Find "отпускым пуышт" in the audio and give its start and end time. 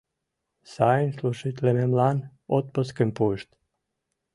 2.57-3.49